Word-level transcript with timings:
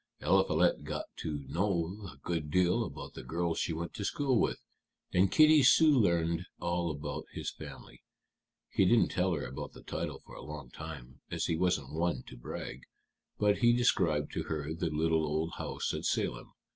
Eliphalet 0.19 0.83
got 0.83 1.05
to 1.15 1.45
know 1.47 2.09
a 2.11 2.17
good 2.17 2.49
deal 2.49 2.83
about 2.83 3.13
the 3.13 3.21
girls 3.21 3.59
she 3.59 3.71
went 3.71 3.93
to 3.93 4.03
school 4.03 4.39
with; 4.39 4.59
and 5.13 5.31
Kitty 5.31 5.61
soon 5.61 5.93
learned 5.99 6.47
all 6.59 6.89
about 6.89 7.25
his 7.33 7.51
family. 7.51 8.01
He 8.71 8.85
didn't 8.85 9.09
tell 9.09 9.33
her 9.35 9.45
about 9.45 9.73
the 9.73 9.83
title 9.83 10.19
for 10.25 10.33
a 10.33 10.41
long 10.41 10.71
time, 10.71 11.21
as 11.29 11.45
he 11.45 11.55
wasn't 11.55 11.93
one 11.93 12.23
to 12.29 12.35
brag. 12.35 12.81
But 13.37 13.59
he 13.59 13.73
described 13.73 14.31
to 14.31 14.43
her 14.45 14.73
the 14.73 14.89
little 14.89 15.23
old 15.23 15.51
house 15.59 15.93
at 15.93 16.03
Salem. 16.05 16.51